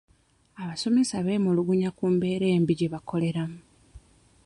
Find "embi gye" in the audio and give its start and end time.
2.55-2.91